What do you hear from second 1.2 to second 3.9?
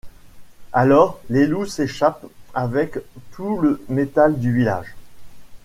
les loups s'échappent avec tout le